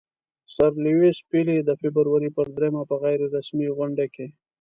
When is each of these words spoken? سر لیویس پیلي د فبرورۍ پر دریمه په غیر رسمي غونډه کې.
سر 0.55 0.71
لیویس 0.85 1.17
پیلي 1.29 1.57
د 1.63 1.69
فبرورۍ 1.81 2.29
پر 2.37 2.47
دریمه 2.55 2.83
په 2.89 2.95
غیر 3.03 3.19
رسمي 3.35 3.67
غونډه 3.77 4.05
کې. 4.13 4.27